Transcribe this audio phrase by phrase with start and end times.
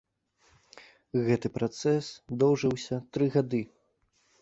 [1.27, 2.05] Гэты працэс
[2.45, 3.65] доўжыўся тры гады.